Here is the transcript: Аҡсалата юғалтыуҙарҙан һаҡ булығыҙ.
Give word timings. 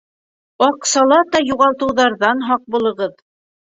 Аҡсалата 0.67 1.43
юғалтыуҙарҙан 1.49 2.43
һаҡ 2.51 2.65
булығыҙ. 2.77 3.15